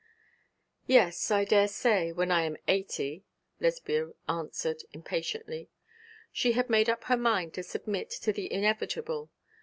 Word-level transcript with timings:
'Yes, 0.87 1.29
I 1.29 1.45
daresay, 1.45 2.11
when 2.11 2.31
I 2.31 2.41
am 2.41 2.57
eighty,' 2.67 3.23
Lesbia 3.59 4.13
answered, 4.27 4.81
impatiently. 4.93 5.69
She 6.31 6.53
had 6.53 6.71
made 6.71 6.89
up 6.89 7.03
her 7.03 7.15
mind 7.17 7.53
to 7.53 7.61
submit 7.61 8.09
to 8.21 8.33
the 8.33 8.51
inevitable. 8.51 9.29